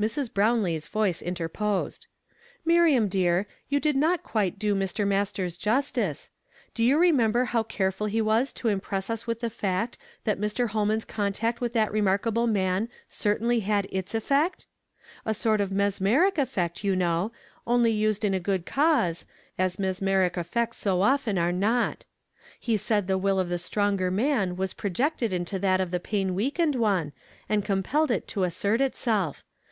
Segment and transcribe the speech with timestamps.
[0.00, 0.32] Mrs.
[0.32, 2.06] Brownlee's voice interposed."
[2.64, 5.04] Miriam dear, you did not quite do Mr.
[5.04, 6.30] Masters justice.
[6.72, 10.68] Do you remember how careful he was to impress us with the fact that Mr.
[10.68, 14.66] Holman's con tact with that remarkable man certainly had its effect?
[15.26, 17.32] A sort of mesmeric effect, you know,
[17.66, 19.26] only used in a good cause,
[19.58, 22.04] as mesmeric effects so often are not.
[22.60, 26.36] He said the will of the stronger man was projected into that of the pain
[26.36, 27.12] weakened one,
[27.48, 29.42] and compelled it to assert itself.